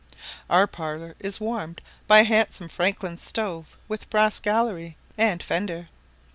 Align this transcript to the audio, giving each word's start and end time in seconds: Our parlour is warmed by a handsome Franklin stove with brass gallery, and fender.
Our 0.49 0.65
parlour 0.65 1.15
is 1.19 1.39
warmed 1.39 1.79
by 2.07 2.21
a 2.21 2.23
handsome 2.23 2.69
Franklin 2.69 3.17
stove 3.17 3.77
with 3.87 4.09
brass 4.09 4.39
gallery, 4.39 4.97
and 5.15 5.43
fender. 5.43 5.89